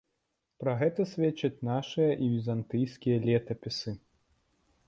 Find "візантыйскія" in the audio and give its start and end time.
2.39-3.17